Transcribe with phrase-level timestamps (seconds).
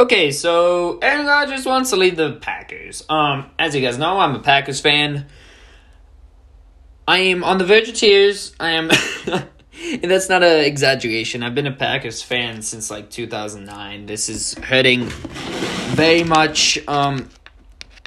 [0.00, 3.04] Okay, so Aaron Rodgers wants to leave the Packers.
[3.10, 5.26] Um, as you guys know, I'm a Packers fan.
[7.06, 8.54] I am on the verge of tears.
[8.58, 8.88] I am,
[9.26, 11.42] and that's not an exaggeration.
[11.42, 14.06] I've been a Packers fan since like 2009.
[14.06, 16.78] This is hurting very much.
[16.88, 17.28] Um,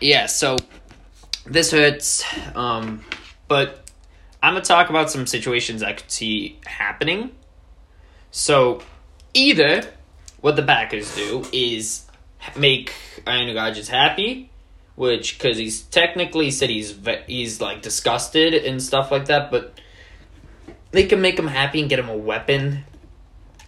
[0.02, 0.58] yeah, so
[1.46, 2.24] this hurts.
[2.56, 3.06] Um,
[3.48, 3.88] but
[4.42, 7.36] I'm gonna talk about some situations I could see happening.
[8.32, 8.82] So,
[9.36, 9.94] either
[10.44, 12.06] what the Packers do is
[12.58, 12.94] make
[13.26, 14.50] Rodgers happy,
[14.96, 19.80] which because he's technically said he's he's like disgusted and stuff like that, but
[20.92, 22.84] they can make him happy and get him a weapon.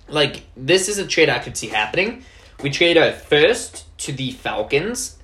[0.10, 2.26] Like this is a trade I could see happening.
[2.62, 5.18] We trade our first to the Falcons.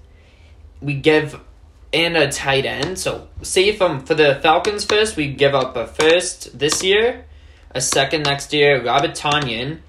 [0.80, 1.38] We give
[1.92, 2.98] and a tight end.
[2.98, 7.26] So say if um for the Falcons first, we give up a first this year,
[7.72, 9.80] a second next year, Robert Tonyan,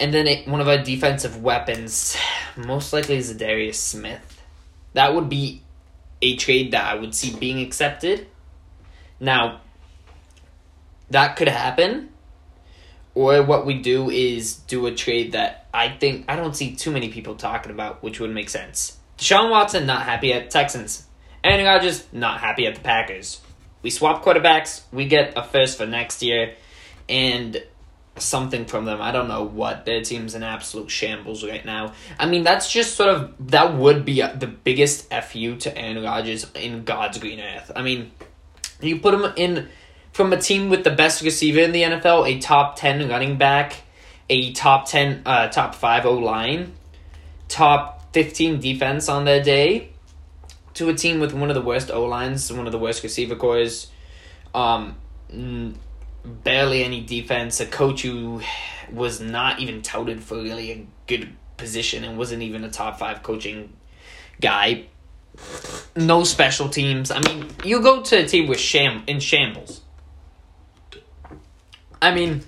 [0.00, 2.16] and then a, one of our defensive weapons,
[2.56, 4.42] most likely Za'Darius Smith.
[4.94, 5.62] That would be
[6.22, 8.26] a trade that I would see being accepted.
[9.20, 9.60] Now,
[11.10, 12.08] that could happen.
[13.14, 16.90] Or what we do is do a trade that I think I don't see too
[16.90, 18.98] many people talking about, which would make sense.
[19.18, 21.06] Deshaun Watson not happy at Texans.
[21.44, 23.40] Aaron Rodgers not happy at the Packers.
[23.82, 24.82] We swap quarterbacks.
[24.92, 26.54] We get a first for next year,
[27.08, 27.62] and
[28.16, 29.00] something from them.
[29.00, 29.84] I don't know what.
[29.84, 31.92] Their team's in absolute shambles right now.
[32.18, 36.46] I mean, that's just sort of that would be the biggest fu to Aaron Rodgers
[36.54, 37.70] in God's green earth.
[37.74, 38.10] I mean,
[38.80, 39.68] you put him in
[40.12, 43.82] from a team with the best receiver in the NFL, a top ten running back,
[44.28, 46.72] a top ten, uh, top five O line,
[47.48, 49.90] top fifteen defense on their day,
[50.74, 53.36] to a team with one of the worst O lines, one of the worst receiver
[53.36, 53.90] cores.
[54.52, 54.96] Um,
[56.24, 58.40] barely any defense, a coach who
[58.92, 63.22] was not even touted for really a good position and wasn't even a top five
[63.22, 63.72] coaching
[64.40, 64.86] guy.
[65.96, 67.10] No special teams.
[67.10, 69.82] I mean, you go to a team with sham in shambles.
[72.02, 72.42] I mean,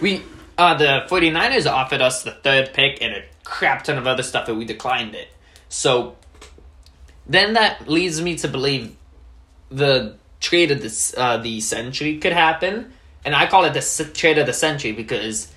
[0.00, 0.22] we
[0.56, 4.48] uh the 49ers offered us the third pick and a crap ton of other stuff
[4.48, 5.28] and we declined it.
[5.68, 6.16] So
[7.26, 8.96] then that leads me to believe
[9.70, 12.92] the trade of the uh, the century could happen,
[13.24, 15.50] and I call it the trade of the century because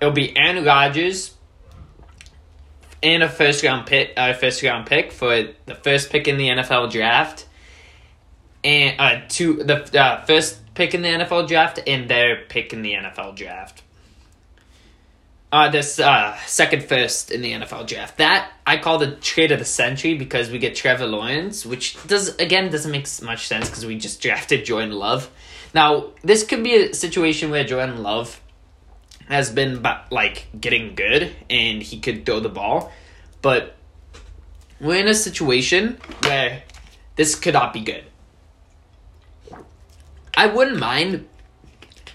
[0.00, 1.34] it'll be Aaron Rodgers
[3.02, 6.48] and a first round pick, uh, first round pick for the first pick in the
[6.48, 7.46] NFL draft,
[8.62, 12.82] and uh, two the uh, first pick in the NFL draft and their pick in
[12.82, 13.82] the NFL draft
[15.54, 18.18] uh, this uh, second first in the NFL draft.
[18.18, 22.34] That I call the trade of the century because we get Trevor Lawrence, which does
[22.38, 25.30] again doesn't make much sense because we just drafted Jordan Love.
[25.72, 28.40] Now this could be a situation where Jordan Love
[29.28, 32.92] has been like getting good and he could throw the ball,
[33.40, 33.76] but
[34.80, 36.64] we're in a situation where
[37.14, 38.02] this could not be good.
[40.36, 41.28] I wouldn't mind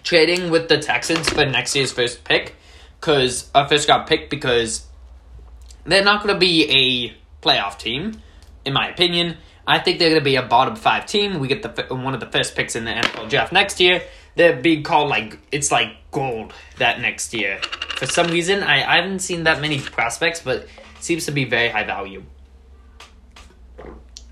[0.04, 2.58] trading with the Texans for next year's first pick
[3.00, 4.86] because I first got picked because
[5.86, 8.22] they're not going to be a playoff team,
[8.66, 9.38] in my opinion.
[9.66, 11.40] I think they're going to be a bottom five team.
[11.40, 14.02] We get the one of the first picks in the NFL draft next year.
[14.36, 17.60] They're being called like it's like gold that next year.
[17.98, 20.68] For some reason, I, I haven't seen that many prospects, but
[21.00, 22.24] seems to be very high value.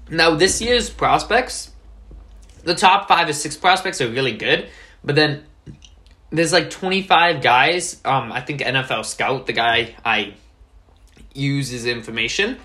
[0.09, 1.71] Now this year's prospects,
[2.63, 4.69] the top five or six prospects are really good,
[5.03, 5.43] but then
[6.29, 8.01] there's like 25 guys.
[8.03, 10.33] Um, I think NFL Scout, the guy I
[11.33, 12.57] use his information,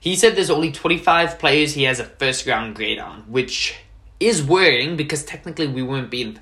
[0.00, 3.76] he said there's only 25 players he has a first round grade on, which
[4.18, 6.36] is worrying because technically we wouldn't be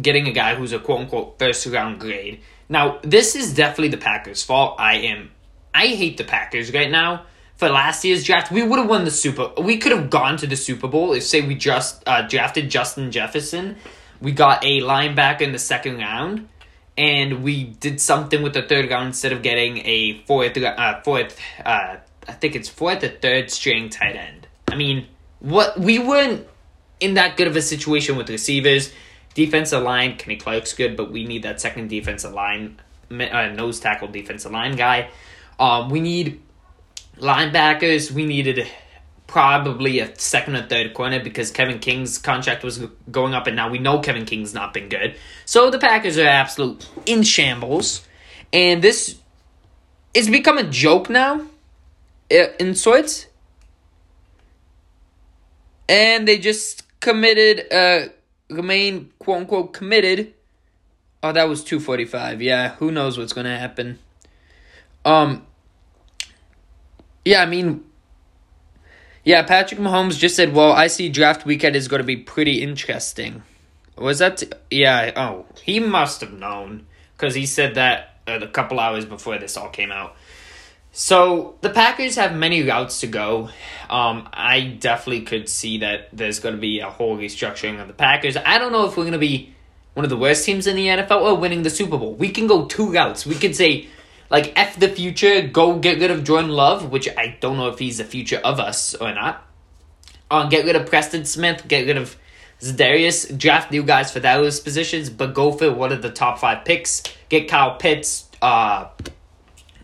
[0.00, 2.40] getting a guy who's a quote unquote first round grade.
[2.68, 4.76] Now, this is definitely the Packers' fault.
[4.78, 5.30] I am
[5.74, 7.24] I hate the Packers right now.
[7.56, 9.50] For last year's draft, we would have won the Super.
[9.60, 13.12] We could have gone to the Super Bowl if, say, we just uh, drafted Justin
[13.12, 13.76] Jefferson
[14.22, 16.48] we got a linebacker in the second round,
[16.96, 21.38] and we did something with the third round instead of getting a fourth, uh, fourth,
[21.64, 21.96] uh,
[22.28, 24.46] I think it's fourth or third string tight end.
[24.68, 25.08] I mean,
[25.40, 26.46] what we weren't
[27.02, 28.92] in that good of a situation with receivers.
[29.34, 32.80] Defensive line, Kenny Clark's good, but we need that second defensive line,
[33.10, 35.10] uh, nose tackle defensive line guy.
[35.58, 36.40] Um, we need
[37.16, 38.12] linebackers.
[38.12, 38.68] We needed
[39.32, 43.70] probably a second or third corner because Kevin King's contract was going up, and now
[43.70, 45.16] we know Kevin King's not been good.
[45.46, 48.06] So the Packers are absolute in shambles,
[48.52, 49.16] and this
[50.12, 51.46] is become a joke now,
[52.28, 53.26] in sorts.
[55.88, 58.08] And they just committed, uh,
[58.50, 60.34] remain quote unquote committed.
[61.22, 62.42] Oh, that was two forty five.
[62.42, 63.98] Yeah, who knows what's gonna happen.
[65.06, 65.46] Um,
[67.24, 67.84] Yeah, I mean,
[69.24, 72.62] yeah, Patrick Mahomes just said, "Well, I see draft weekend is going to be pretty
[72.62, 73.42] interesting."
[73.96, 74.38] Was that?
[74.38, 75.12] T- yeah.
[75.16, 76.86] Oh, he must have known
[77.16, 80.16] because he said that a couple hours before this all came out.
[80.94, 83.48] So the Packers have many routes to go.
[83.88, 87.94] Um, I definitely could see that there's going to be a whole restructuring of the
[87.94, 88.36] Packers.
[88.36, 89.54] I don't know if we're going to be
[89.94, 92.14] one of the worst teams in the NFL or winning the Super Bowl.
[92.14, 93.24] We can go two routes.
[93.24, 93.88] We could say,
[94.32, 97.78] like, F the future, go get rid of Jordan Love, which I don't know if
[97.78, 99.46] he's the future of us or not.
[100.30, 102.16] Uh, get rid of Preston Smith, get rid of
[102.60, 106.64] Za'Darius, draft new guys for those positions, but go for one of the top five
[106.64, 107.02] picks.
[107.28, 108.88] Get Kyle Pitts, uh,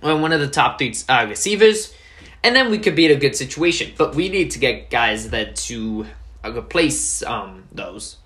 [0.00, 1.94] one of the top three uh, receivers,
[2.42, 3.92] and then we could be in a good situation.
[3.98, 6.06] But we need to get guys that to
[6.42, 8.16] uh, replace um, those.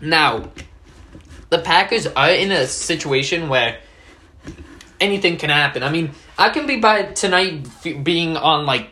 [0.00, 0.52] Now,
[1.48, 3.80] the Packers are in a situation where
[5.00, 5.82] anything can happen.
[5.82, 7.66] I mean, I can be by tonight
[8.02, 8.88] being on like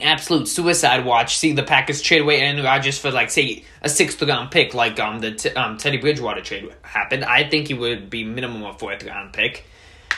[0.00, 4.20] absolute suicide watch, see the Packers trade away Aaron Rodgers for like say a sixth
[4.22, 7.24] round pick, like um the t- um Teddy Bridgewater trade happened.
[7.24, 9.64] I think he would be minimum a fourth round pick,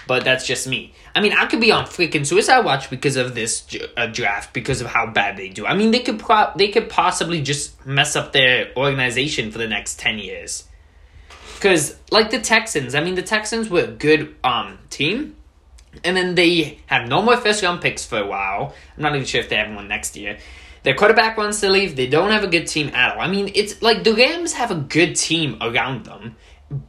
[0.06, 0.95] but that's just me.
[1.15, 3.67] I mean, I could be on freaking suicide watch because of this
[3.97, 5.67] uh, draft, because of how bad they do.
[5.67, 9.69] I mean, they could pro- they could possibly just mess up their organization for the
[9.69, 10.65] next ten years.
[11.58, 15.34] Because like the Texans, I mean, the Texans were a good um team
[16.05, 18.75] and then they have no more first round picks for a while.
[18.96, 20.38] I'm not even sure if they have one next year.
[20.82, 21.96] Their quarterback wants to leave.
[21.96, 23.20] They don't have a good team at all.
[23.20, 26.37] I mean, it's like the Rams have a good team around them,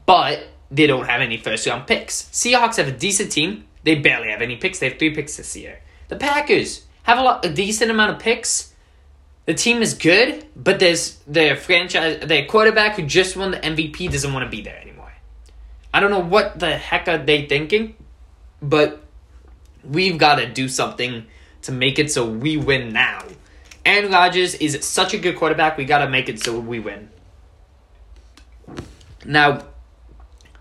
[0.05, 2.23] but they don't have any first round picks.
[2.31, 3.65] Seahawks have a decent team.
[3.83, 4.79] They barely have any picks.
[4.79, 5.81] They have three picks this year.
[6.09, 8.68] The Packers have a lot, a decent amount of picks.
[9.49, 14.11] The team is good, but there's their franchise, their quarterback who just won the MVP
[14.11, 15.11] doesn't want to be there anymore.
[15.91, 17.95] I don't know what the heck are they thinking,
[18.61, 19.01] but
[19.83, 21.25] we've got to do something
[21.63, 23.23] to make it so we win now.
[23.87, 27.09] Aaron Rodgers is such a good quarterback, we got to make it so we win.
[29.25, 29.63] Now,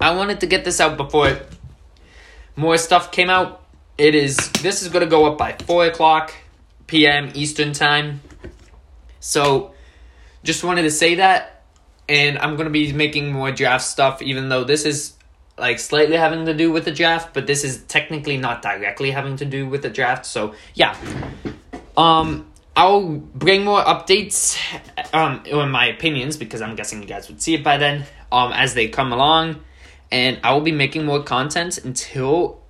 [0.00, 1.38] I wanted to get this out before
[2.56, 3.66] more stuff came out.
[3.98, 6.32] It is this is gonna go up by four o'clock
[6.86, 7.30] p.m.
[7.34, 8.22] Eastern time.
[9.20, 9.74] So,
[10.44, 11.64] just wanted to say that,
[12.08, 14.22] and I'm gonna be making more draft stuff.
[14.22, 15.14] Even though this is
[15.58, 19.36] like slightly having to do with the draft, but this is technically not directly having
[19.36, 20.24] to do with the draft.
[20.24, 20.96] So yeah,
[21.96, 24.56] um, I'll bring more updates,
[25.12, 28.52] um, in my opinions because I'm guessing you guys would see it by then, um,
[28.52, 29.60] as they come along,
[30.12, 32.60] and I will be making more content until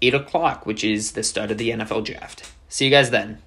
[0.00, 2.50] eight o'clock, which is the start of the NFL draft.
[2.68, 3.42] See you guys then.